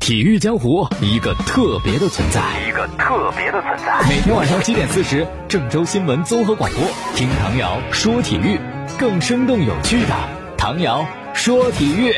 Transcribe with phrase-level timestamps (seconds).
[0.00, 4.00] 体育江湖一个特别的存在，一个特别的存在。
[4.08, 6.82] 每天晚上七点四十，郑州新闻综合广播，
[7.14, 8.58] 听唐瑶说体育，
[8.98, 10.14] 更生动有趣的
[10.56, 12.14] 唐瑶说体育。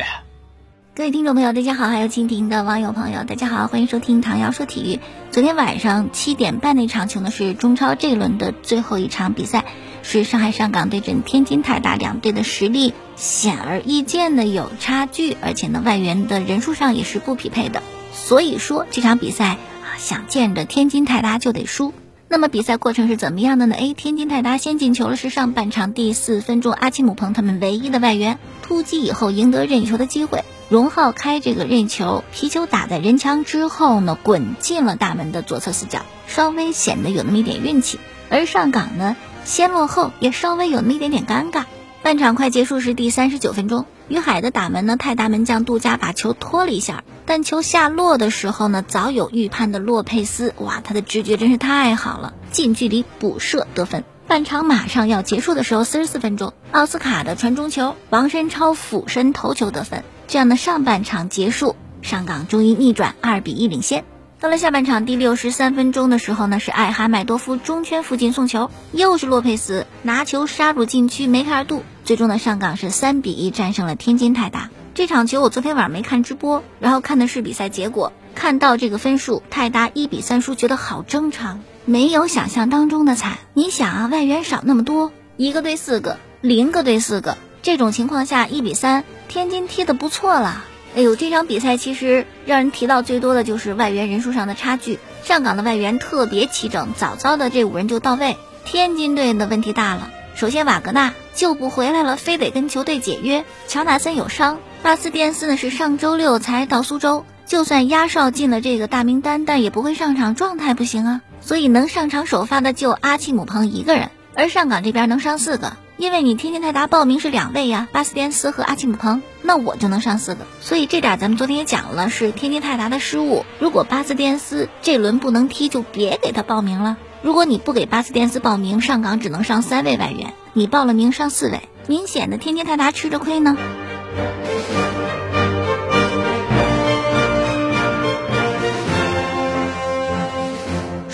[0.95, 4.99] 各位听众朋友，大家好；还有蜻蜓的网友朋友，大家好，欢迎收听唐瑶说体育。
[5.31, 9.65] 昨天晚上七点半那场球呢，是中超这一轮的最后一场比赛，
[10.03, 17.81] 是上海上港对阵天津泰达，两队的实力显而易见的有差距，而且呢外援的人数上也是不匹配的。
[18.13, 21.93] 所以说这场比赛啊，想见着天津泰达就得输。
[22.27, 23.75] 那么比赛过程是怎么样的呢？
[23.75, 30.43] 诶，天津泰达先进球了，是上半场第四分钟，阿奇姆彭他们唯一的外援突击以后赢得任意球的机会。
[30.69, 37.99] 荣浩开这个任意球，皮球打在人墙之后呢，滚进了大门的左侧死角，稍微显得有那么一点运气。
[38.29, 39.15] 而上港呢，
[39.45, 41.65] 先落后，也稍微有那么一点点尴尬。
[42.01, 54.03] 半场快结束时，第三十九分钟，于海的打门呢，泰达门将杜佳把球拖了一下，但球下落的时候呢，早有预判的洛佩斯，哇，他的直觉真是太好了，近距离补射得分。
[54.27, 60.03] 半场马上要结束的时候，四十四分钟，奥斯卡的传中球，王申超俯身头球得分。
[60.27, 64.03] 这样的上半场结束，上港终于逆转二比一领先。
[64.43, 71.81] 到了下半场第六十三分钟的时候呢，是艾哈迈多夫中圈附近送球，又是洛佩斯拿球杀入禁区梅开二度。
[72.03, 74.69] 最终呢，上港是三比一战胜了天津泰达。
[74.95, 81.61] 这场球我昨天晚上没看直播，然后看的是比赛结果，看到这个分数，泰达一比三输，觉得好正常。
[81.85, 83.37] 没有想象当中的惨。
[83.53, 90.65] 你想啊，外援少那么多，一个对四个，零个对四个，这种情况下一比三，天津踢得不错了。
[90.95, 94.99] 哎呦，这场比赛其实让人提到最多的就是外援人数上的差距。
[95.23, 98.37] 上港的外援特别齐整，早早的这五人就到位。
[98.63, 103.43] 天津队的问题大了，首先瓦格纳救不回来了，非得跟球队解约。
[103.67, 111.21] 乔纳森有伤，巴斯蒂安斯呢是上周六才到苏州，就算压哨进了这个大名单，但也不会上场，状态不行啊。
[111.41, 120.45] 所以能上场首发的就阿契姆彭一个人，而上港这边能上四个，因为你天津泰达报名是两位呀，巴斯蒂斯和阿契姆彭，那我就能上四个。
[120.59, 123.45] 所以这点咱们昨天也讲了，是天津泰达的失误。
[123.57, 126.97] 如果巴斯蒂斯这轮不能踢，就别给他报名了。
[127.21, 133.55] 如果你不给巴斯蒂斯报名，上岗只能上三位外援，你报了名上四位，明显的天津泰达吃着亏呢。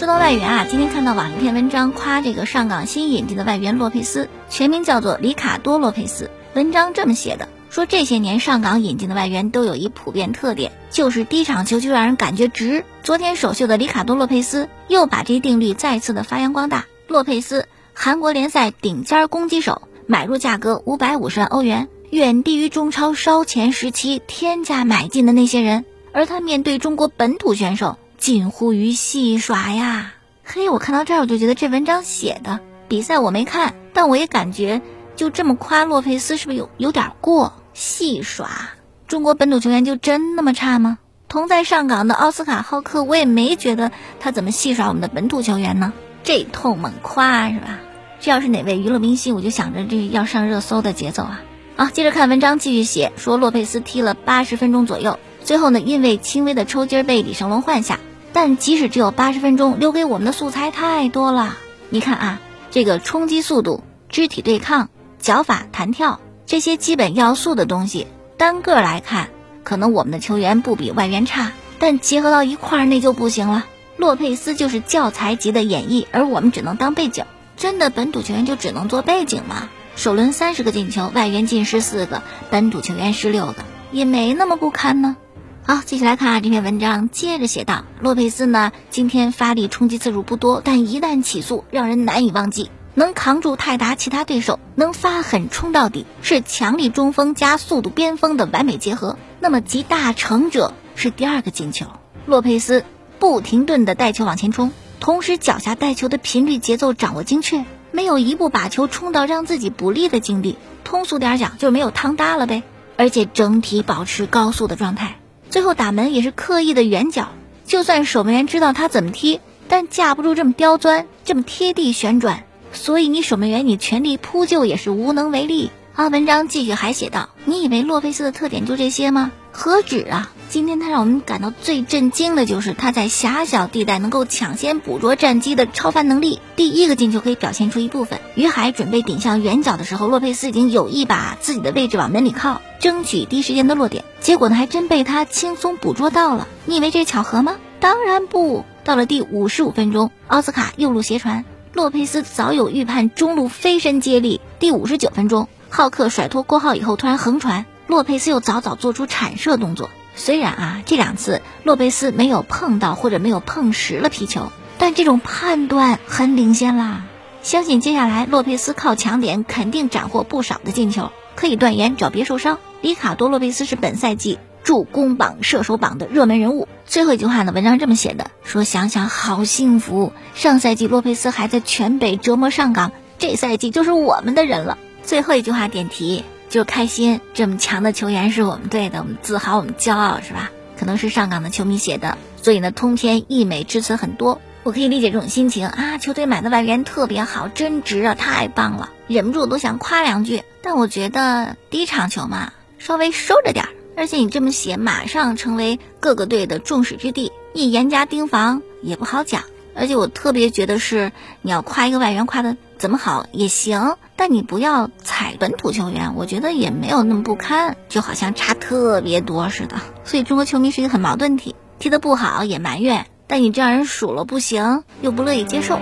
[0.10, 6.32] 到外援啊，今天看到网一篇文章夸这个上港新引进的外援洛佩斯，全名叫做里卡多·洛佩斯。
[6.56, 12.86] 文章这么写的：说这些年上港引进的外援都有一普遍特点，就是第一场球就让人感觉值。
[13.04, 16.88] 昨天首秀的里卡多·洛佩斯又把这一定律再次的发扬光大。
[17.08, 25.86] 洛佩斯，韩国联赛顶尖攻击手，买入价格五百五十万欧元，远低于中超烧钱时期天价买进的那些人。
[26.14, 28.00] 而他面对中国本土选手。
[28.20, 30.12] 近乎于戏耍呀！
[30.44, 32.60] 嘿，我看到这儿我就觉得这文章写的
[32.90, 34.82] 比赛我没看，但我也感觉
[35.16, 38.72] 就这么夸洛佩斯是不是有有点过戏耍？
[39.08, 41.00] 中国本土球员就真那么差吗？
[41.30, 45.94] 同在上港的奥斯卡浩克，我也没觉得他怎么戏耍我们的本土球员呢？
[46.22, 47.80] 这通猛夸是吧？
[48.20, 51.42] 这要是哪位娱乐明星，我就想着这要上热搜的节奏啊！
[51.78, 57.98] 啊，接着看文章继续写，说洛佩斯踢了八十分钟左右，最后呢因为轻微的抽筋被李成龙换下。
[58.34, 61.58] 但即使只有八十分钟，留给我们的素材太多了。
[61.90, 62.42] 你看啊，
[62.72, 68.08] 这个冲击速度、肢体对抗、脚法、弹跳这些基本要素的东西，
[68.38, 69.30] 单个来看，
[69.64, 73.66] 可能我们的球员不比外援差，但结合到一块儿那就不行了。
[73.98, 77.26] 洛佩斯就是教材级的演绎，而我们只能当背景。
[77.58, 79.70] 真的本土球员就只能做背景吗？
[79.98, 83.56] 首轮三十个进球，外援进十四个，本土球员十六个，
[83.92, 85.18] 也没那么不堪呢。
[85.64, 92.72] 好，继续来看啊，这篇文章接着写道：洛佩斯呢，今天发力冲击次数不多，但一旦起速，让人难以忘记。
[92.96, 99.18] 能扛住泰达其他对手，能发狠冲到底，是强力中锋加速度边锋的完美结合。
[99.40, 101.86] 那么集大成者是第二个进球。
[102.26, 102.84] 洛佩斯
[103.20, 110.58] 不停顿的带球往前冲，同时脚下带球的频率节奏掌握精确，没有一步把球冲到让自己不利的境地。
[110.84, 112.64] 通俗点讲，就是没有趟大了呗。
[112.98, 115.19] 而且整体保持高速的状态。
[115.50, 117.30] 最后打门也是刻意的圆角，
[117.66, 125.72] 就算守门员知道他怎么踢，但架不住这么刁钻，这么贴地旋转，所以你守门员你全力扑救也是无能为力。
[125.96, 129.32] 啊，文章继续还写道：你以为洛佩斯的特点就这些吗？
[129.52, 130.32] 何止啊！
[130.50, 136.40] 今天他让我们感到最震惊的就是他在狭小地带能够抢先捕捉战机的超凡能力。
[136.56, 138.20] 第一个进球可以表现出一部分。
[138.36, 144.06] 于海准备顶向远角的时候，洛佩斯已经有意把自己的位置往门里靠，争取第一时间的落点。
[144.22, 146.48] 结果呢，还真被他轻松捕捉到了。
[146.66, 147.58] 你以为这是巧合吗？
[147.80, 148.66] 当然不。
[148.84, 154.42] 到了第五十五分钟，奥斯卡右路斜传，洛佩斯早有预判，中路飞身接力。
[154.58, 159.90] 第五十九分钟，浩克甩脱郭浩以后突然横传，洛佩斯又早早做出铲射动作。
[160.14, 167.06] 虽然啊，这两次洛佩斯没有碰到或者没有碰实了皮球，但这种判断很领先啦。
[167.42, 176.68] 相信接下来洛佩斯靠强点肯定斩获不少的进球，可以断言只要别受伤，里卡多洛佩斯是本赛季助攻榜、射手榜的热门人物。
[176.86, 184.78] 最后一句话呢，文章这么写的：说想想好幸福，上赛季洛佩斯还在全北折磨上港，这赛季就是我们的人了。
[185.02, 186.24] 最后一句话点题。
[186.50, 190.52] 就开心，这么强的球员是我们队的，我们自豪，我们骄傲，是吧？
[190.78, 194.42] 可能是上港的球迷写的，所以呢，通篇溢美之词很多。
[194.64, 200.44] 我可以理解这种心情啊，球队买的外援特别好，真值啊，太棒了，忍不住都想夸两句。
[200.62, 203.70] 但我觉得第一场球嘛，稍微收着点儿。
[203.96, 209.44] 而且你这么写，马上成为各个队的众矢之的，一严加盯防也不好讲。
[209.80, 213.96] 而且我特别觉得是，你要夸一个外援，夸的怎么好也行。
[214.18, 219.78] 但你不要踩本土球员，我觉得也没有那么不堪，就好像差特别多似的。
[220.04, 225.80] 所以中国球迷是一个很矛盾体，踢得不好也埋怨，但你这样人数了不行，又不乐意接受。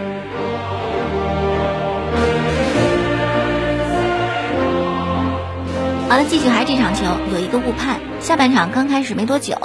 [6.07, 7.03] 好了，继续还是这场球
[7.33, 9.55] 有一个误判，下半场刚开始没多久，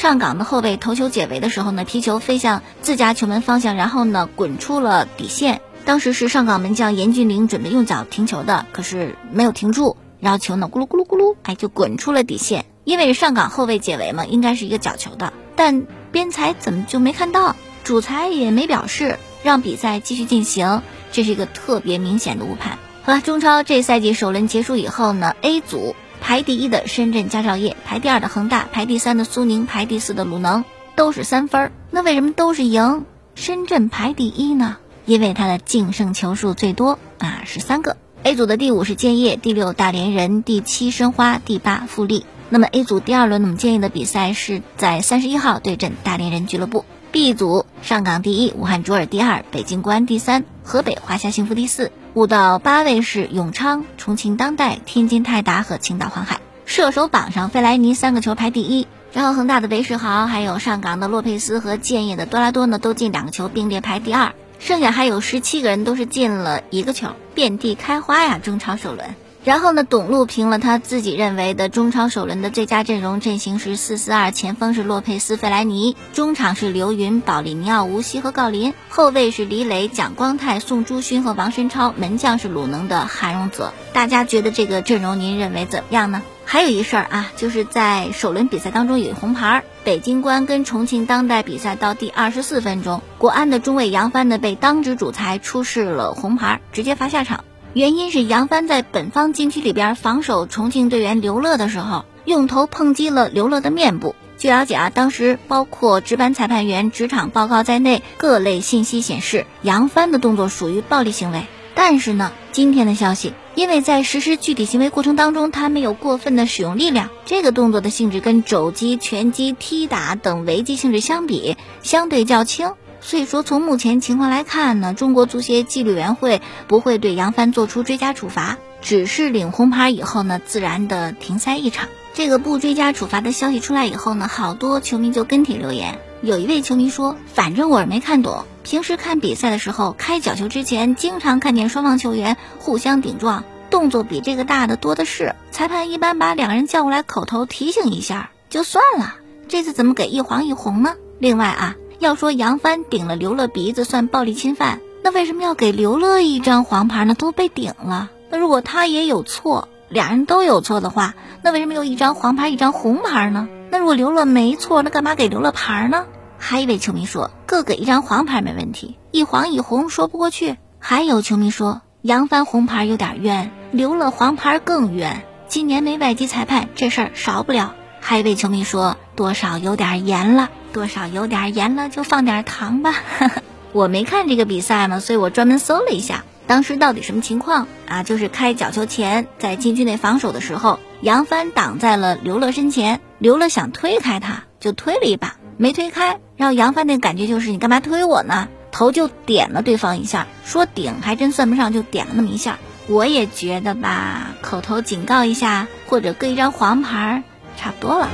[0.00, 5.60] 上港的后卫头球解围的时候呢，皮球飞向自家球门方向，然后呢滚出了底线。
[5.84, 12.64] 当时是上港门将严俊凌准备用脚停球的，可是没有停住，然后球呢咕噜咕噜咕噜，哎，就滚出了底线。
[12.84, 17.54] 因为上港后卫解围嘛，应该是一个角球的，但边裁怎么就没看到？
[17.84, 20.80] 主裁也没表示，让比赛继续进行，
[21.12, 22.78] 这是一个特别明显的误判。
[23.02, 30.64] 好了，中超这赛季首轮结束以后呢，A 组排第一的深圳佳兆业，排第二的恒大，排第三的苏宁，排第四的鲁能，
[30.94, 31.72] 都是三分儿。
[31.90, 33.04] 那为什么都是赢？
[33.34, 34.76] 深圳排第一呢？
[35.06, 37.96] 因为他的净胜球数最多啊，是三个。
[38.22, 42.26] A 组的第五是建业，第六大连人，第七申花，第八富力。
[42.50, 46.84] 那么 A 组第二轮，我们建议的比赛是在三十一号对阵大连人俱乐部。
[47.12, 51.90] B 组上港第一，武汉卓尔第二，北京国安第三，河北华夏幸福第四。
[52.12, 56.40] 五到八位是永昌、重庆当代、天津泰达和青岛黄海。
[56.66, 64.32] 射手榜上，费莱尼三个球排第一，然后恒大的韦世豪，还有上港的洛佩斯和建业的多拉多呢，都进两个球，并列排第二。
[64.58, 68.38] 剩下还有十七个人都是进了一个球，遍地开花呀！
[68.38, 83.72] 中超首轮，然后呢，董路评了他自己认为的中超首轮的最佳阵容阵型是四四二，前锋是洛佩斯、费莱尼，中场是刘云、保利尼奥、吴曦和郜林，后卫是李磊、蒋光太、宋朱勋和王申超，门将是鲁能的韩荣泽。
[83.94, 86.22] 大家觉得这个阵容您认为怎么样呢？
[86.44, 89.64] 还有一事儿啊，就是在首轮比赛当中有红牌。
[89.84, 97.44] 北京国安跟重庆当代比赛到第二十四分钟，国安的中卫杨帆呢被当值主裁出示了红牌，直接罚下场。
[97.72, 104.16] 原因是杨帆在本方禁区里边防守重庆队员刘乐的时候，用头碰击了刘乐的面部。
[104.38, 111.46] 据了解啊，当时包括值班裁判员、职场报告在内，各类信息显示杨帆的动作属于暴力行为。
[111.76, 113.34] 但是呢，今天的消息。
[113.54, 122.72] 因为在实施具体行为过程当中，他没有过分的使用力量，这个动作的性质跟肘击、拳击、踢打等违纪性质相比，相对较轻。
[123.00, 131.88] 所以说，从目前情况来看呢，中国足协纪律委员会不会对杨帆做出追加处罚，只是领红牌以后呢，自然的停赛一场。
[132.12, 135.98] 这个不追加处罚的消息出来以后呢，好多球迷就跟帖留言。
[136.22, 138.44] 有一位球迷说：“反正我是没看懂。
[138.62, 145.34] 平时看比赛的时候，开角球之前，经常看见双方球员互相顶撞，动作比这个大的多的是。
[145.50, 149.14] 裁判一般把两个人叫过来口头提醒一下就算了，
[149.48, 150.94] 这次怎么给一黄一红呢？
[151.18, 157.14] 另外啊，要说杨帆顶了刘乐鼻子算暴力侵犯，那为什么要给刘乐一张黄牌呢？
[157.14, 166.06] 都被顶了，那如果他也有错，俩人都有错的话，那为什么又一张黄牌一张红牌呢？”那如果刘乐没错，那干嘛给刘乐牌呢？
[166.38, 170.56] 还一位球迷说，各给一张黄牌没问题，一黄一红说不过去。
[170.78, 175.22] 还有球迷说，杨帆红牌有点冤，刘乐黄牌更冤。
[175.48, 177.74] 今年没外籍裁判，这事儿少不了。
[178.00, 182.94] 还一位球迷说，多少有点严了，多少有点盐了，就放点糖吧。
[183.72, 186.24] 我没看这个比赛嘛，所以我专门搜了一下。
[186.46, 188.02] 当时到底什么情况啊？
[188.02, 196.18] 就是开角球前，在禁区内防守的时候，杨帆挡在了刘乐身前，刘乐想推开他，就推了一把，没推开。
[196.36, 198.48] 然后杨帆那感觉就是你干嘛推我呢？
[198.72, 202.58] 头就点了对方一下，说顶还真算不上，就点了那么一下。
[202.88, 207.22] 我也觉得吧，口头警告一下或者搁一张黄牌，
[207.56, 208.08] 差不多了。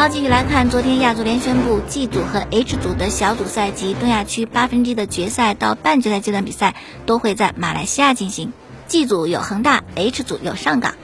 [0.00, 8.54] 好，继续来看，昨天亚足联宣布，G 组和 H 组的小组赛及东亚区八分之一的决赛到半决赛阶段比赛都会在马来西亚进行。
[8.88, 10.94] G 组有恒大，H 组有上港。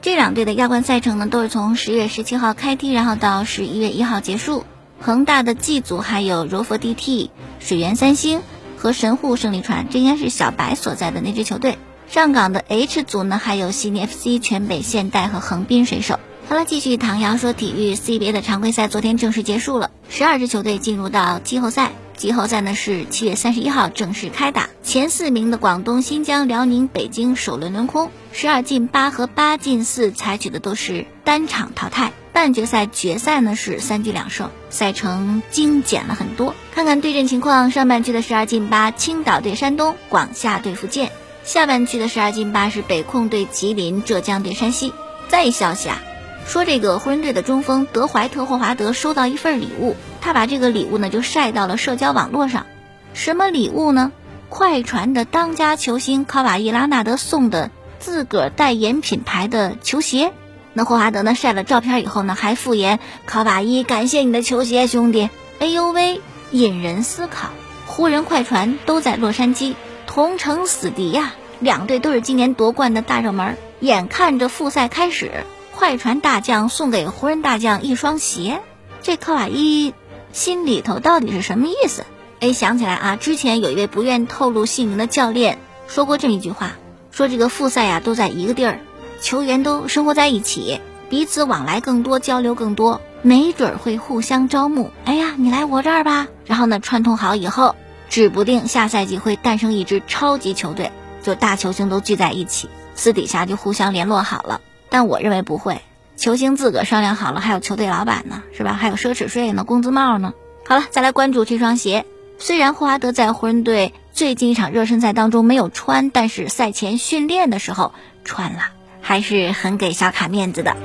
[0.00, 4.64] 这两队的亚冠赛程呢，都是从十月十七号开踢，然后到十一月一号结束。
[4.98, 7.28] 恒大的 G 组还有柔佛 DT、
[7.60, 8.40] 水源三星
[8.78, 11.76] 和神户胜利船，这应该是小白所在的那支球队。
[12.08, 16.18] 上港的 H 组呢，还有悉尼 FC、全北现代和横滨水手。
[16.48, 21.92] 好了，继续唐瑶说体育 CBA 的常规赛昨天正式结束了，十二支球队进入到季后赛。
[22.16, 32.12] 季后赛呢是七月三十一号正式开打，前四名的广东、新疆、辽宁、北京首轮轮空，十二进八和八进四采取的都是单场淘汰。
[32.32, 36.54] 半决赛、决赛呢是三局两胜，赛程精简了很多。
[36.74, 41.08] 看看对阵情况，上半区的十二进八，青岛对山东，广厦对福建；
[41.44, 44.94] 下半区的十二进八是北控对吉林，浙江对山西。
[45.28, 46.00] 再一消息啊！
[46.48, 52.64] 说这个湖人队的中锋德怀特·霍华德收到一份礼物，他把这个礼物呢就晒到了社交网络上。
[53.12, 54.12] 什么礼物呢？
[54.48, 60.32] 快船的当家球星卡瓦伊·拉纳德送的自个儿代言品牌的球鞋。
[60.72, 65.28] 那霍华德呢晒了照片以后呢，还附言：“卡瓦伊，感谢你的球鞋，兄弟。”
[65.60, 67.50] 哎呦喂，引人思考。
[67.84, 69.74] 湖人、快船都在洛杉矶，
[70.06, 73.58] 同城死敌呀，两队都是今年夺冠的大热门。
[73.80, 75.44] 眼看着复赛开始。
[75.78, 78.60] 快船大将送给湖人大将一双鞋，
[79.00, 79.94] 这科瓦伊
[80.32, 82.04] 心里头到底是什么意思？
[82.40, 86.72] 哎，想起来啊，之前有一位不愿透露姓名的教练说过这么一句话，
[87.12, 88.80] 说这个复赛呀都在一个地儿，
[89.20, 94.90] 球员都生活在一起，彼此往来更多，交流更多，没准会互相招募。
[95.04, 97.76] 哎呀，你来我这儿吧，然后呢串通好以后，
[98.10, 100.90] 指不定下赛季会诞生一支超级球队，
[101.22, 104.60] 就大球星都聚在一起，私底下就互相联络好了。
[104.90, 105.80] 但我认为不会，
[106.16, 108.72] 球星自个商量好了，还有球队老板呢，是吧？
[108.72, 110.32] 还有奢侈税呢，工资帽呢。
[110.66, 112.04] 好了，再来关注这双鞋。
[112.38, 117.92] 虽然霍华德在湖人队最近一场热身赛当中没有穿，但是赛前训练的时候
[118.24, 120.76] 穿了，还是很给小卡面子的。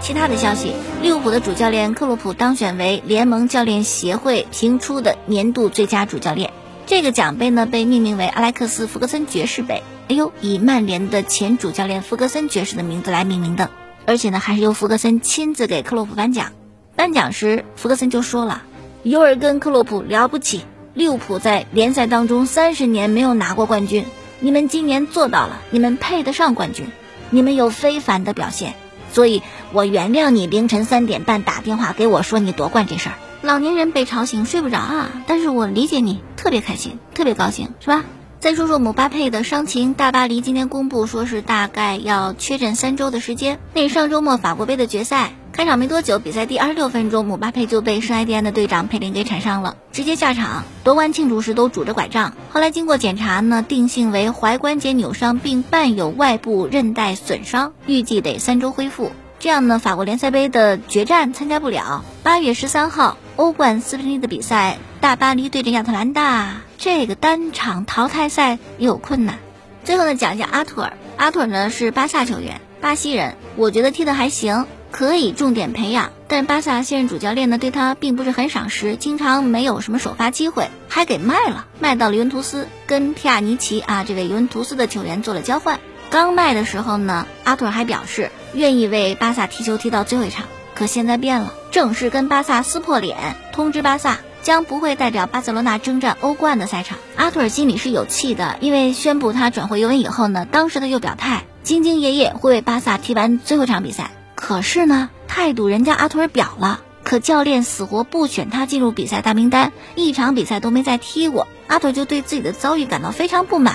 [0.00, 6.50] 其他的消息，利物浦的主教练克洛普当选为联盟教练协会评出的年度最佳主教练。
[6.84, 9.82] 这个奖杯呢，被命名为阿莱克斯·弗格森爵士杯。
[10.08, 13.70] 哎呦，以曼联的前主教练弗格森爵士的名字来命名的，
[14.04, 16.52] 而且呢，还是由弗格森亲自给克洛普颁奖。
[16.94, 18.62] 颁奖时，弗格森就说了
[19.02, 24.04] ：“尤尔根·克洛普了不起，利物浦在联赛当中三十年没有拿过冠军，
[24.40, 26.86] 你们今年做到了，你们配得上冠军，
[27.30, 28.74] 你们有非凡的表现，
[29.12, 38.04] 所以我原谅你凌晨三点半打电话给我说你夺冠这事儿。”老年人被吵醒睡不着啊，但是我理解你，特别开心，特别高兴，是吧？
[38.38, 43.58] 再说说姆巴佩的伤情，大巴黎今天公布说是大概要缺阵三周的时间。
[43.74, 50.62] 那上周末法国杯的决赛开场没多久，比赛第二十六分钟，姆巴佩就被圣埃蒂安的队长佩林给铲伤了，直接下场。
[50.84, 52.34] 夺冠庆祝时都拄着拐杖。
[52.50, 59.10] 后来经过检查呢，定性为踝关节扭伤，并伴有外部韧带损伤，预计得三周恢复。
[59.42, 62.04] 这样呢，法国联赛杯的决战参加不了。
[62.22, 69.40] 八月十三号，欧冠四分之一的比赛，大巴黎对阵亚特兰大，这个单场淘汰赛也有困难。
[69.82, 70.92] 最后呢，讲一下阿图尔。
[71.16, 76.12] 阿图尔呢是巴萨球员，巴西人，我觉得踢得还行，可以重点培养。
[76.28, 85.80] 但巴萨现任主教练呢对他并不是很赏识，经常没有什么首发机会，还给卖了，卖到了尤文图斯，跟皮亚尼奇啊这位尤文图斯的球员做了交换。
[86.12, 88.30] 刚卖的时候呢，阿图尔还表示。
[88.52, 96.98] 愿意为巴萨踢球踢到最后一场，可现在变了，正式跟巴萨撕破脸，通知巴萨将不会代表巴塞罗那征战欧冠的赛场。
[97.16, 104.10] 阿图尔心里是有气的，因为宣布他转会尤文以后呢，当时他又表态兢兢业业会为巴萨踢完最后一场比赛。
[104.34, 113.74] 可是呢，态度人家阿图尔表了，可教练死活不选他进入比赛大名单，一场比赛都没再踢过，阿图尔就对自己的遭遇感到非常不满。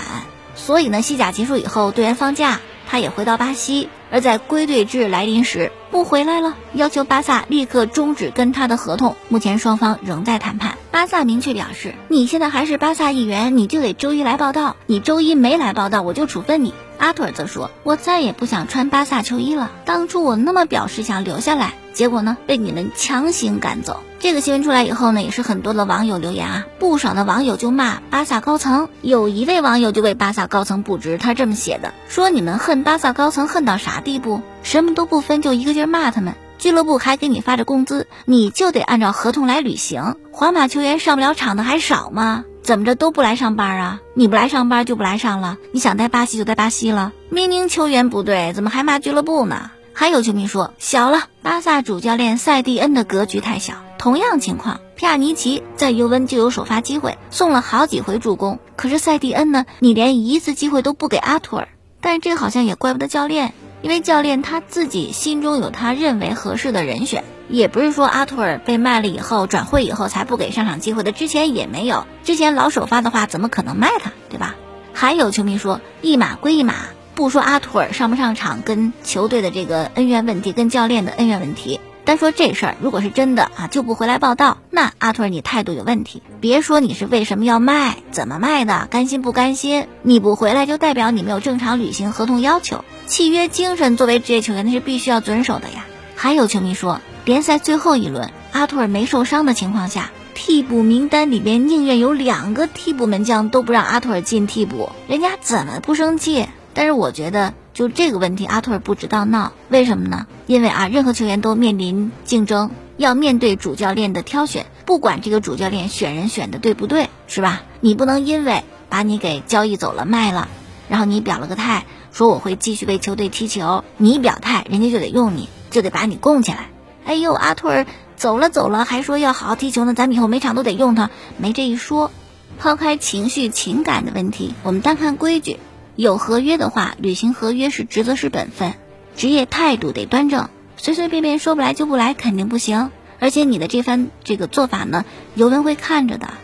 [0.58, 2.60] 所以呢，西甲结束以后，队员放假。
[2.90, 9.14] 他也回到巴西，而在归队日来临时不回来了，要求巴萨立刻终止跟他的合同。
[9.28, 10.78] 目前双方仍在谈判。
[10.90, 14.74] 巴萨明确表示，你现在还是巴萨一员，你就得周一来报道。
[14.86, 16.72] 你周一没来报道，我就处分你。
[16.96, 19.70] 阿图尔则说：“我再也不想穿巴萨球衣了。
[19.84, 24.04] 当初我那么表示想留下来。”结果呢被你们强行赶走。
[24.20, 28.88] 这个新闻出来以后呢，也是很多的网友留言啊，不少的网友就骂巴萨高层。
[29.02, 34.42] 有一位网友就为巴萨高层不值，他这么写的：说你们恨巴萨高层恨到啥地步？
[34.62, 36.34] 什么都不分就一个劲骂他们。
[36.58, 40.14] 俱乐部还给你发着工资，你就得按照合同来履行。
[40.30, 42.44] 皇马球员上不了场的还少吗？
[42.62, 44.00] 怎么着都不来上班啊？
[44.14, 45.58] 你不来上班就不来上了？
[45.72, 47.12] 你想待巴西就待巴西了？
[47.28, 49.72] 明明球员不对，怎么还骂俱乐部呢？
[50.00, 53.74] 还有球迷说小了，巴萨主教练塞蒂恩的格局太小。
[53.98, 59.66] 同样情况，皮亚尼奇在尤文就有首发机会，送了好几回助攻，可是塞蒂恩呢？
[59.80, 61.66] 你连一次机会都不给阿图尔。
[62.00, 63.52] 但是这好像也怪不得教练。
[63.82, 74.54] 因为教练他自己心中有他认为合适的人选，也不是说阿图尔被卖了以后转会以后才不给上场机会的，之前也没有，之前老首发的话怎么可能卖他，对吧？
[74.92, 76.74] 还有球迷说一码归一码，
[77.18, 81.80] 不说阿图尔上不上场跟球队的这个恩怨问题，跟教练的恩怨问题。
[82.04, 84.58] 单说这事儿，如果是真的啊，就不回来报道。
[84.70, 86.22] 那阿图尔，你态度有问题。
[86.40, 89.88] 别说你是为什么要卖，怎么卖的，甘心不甘心？
[90.02, 93.96] 你不回来，就代表你没有正常履行合同要求、契约精神。
[93.96, 95.86] 作为职业球员，那是必须要遵守的呀。
[96.14, 106.46] 还有球迷说，联赛最后一轮，阿图尔没受伤的情况下，替补名单里边宁愿有两个替补门将，都不让阿图尔进替补，人家怎么不生气？
[106.74, 107.54] 但是我觉得。
[107.74, 110.26] 就这个问题，阿图尔不知道闹，为什么呢？
[110.48, 117.62] 因为啊，任何球员都面临竞争，要面对主教练的挑选，不管这个主教练选人选的对不对，是吧？
[117.78, 120.48] 你不能因为把你给交易走了卖了，
[120.88, 126.70] 然后你表了个态，说我会继续为球队踢球，你一表态，人家就得用你，就得把你供起来。
[127.04, 132.10] 哎呦，阿图尔走了走了，还说要好好踢球呢，咱们以后每场都得用他，没这一说。
[132.58, 135.60] 抛开情绪情感的问题，我们单看规矩。
[135.98, 138.74] 有合约的话，履行合约是职责是本分，
[139.16, 142.92] 职业态度得端正，随随便便说不来就不来肯定不行。
[143.18, 146.34] 而且你的这番这个做法呢，尤文会看着的。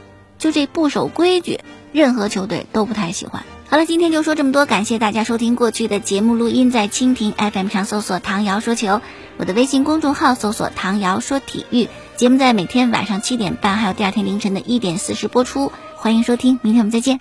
[0.41, 1.61] 就这不守规矩，
[1.93, 3.45] 任何球队都不太喜欢。
[3.69, 9.03] 好了，今天就说这么多，感谢大家收听过去的节目录音，在蜻蜓 FM 上搜索“唐瑶说球”，
[9.39, 17.21] 我的微信公众号搜索“唐瑶说体育”，节目在每天晚上七点半，还有第二天凌晨的一点四十播出，欢迎收听，明天我们再见。